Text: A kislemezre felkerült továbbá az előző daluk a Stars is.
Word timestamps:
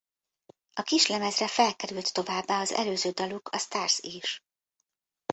A 0.73 0.81
kislemezre 0.81 1.47
felkerült 1.47 2.13
továbbá 2.13 2.59
az 2.61 2.71
előző 2.71 3.11
daluk 3.11 3.49
a 3.51 3.57
Stars 3.57 3.99
is. 3.99 4.43